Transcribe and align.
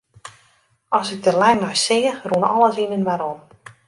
As 0.99 1.07
ik 1.13 1.21
der 1.25 1.35
lang 1.41 1.59
nei 1.61 1.77
seach, 1.85 2.19
rûn 2.29 2.43
alles 2.51 2.77
yninoar 2.83 3.21
om. 3.31 3.39